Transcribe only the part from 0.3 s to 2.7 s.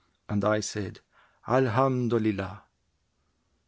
I said, 'Alhamdolillah!'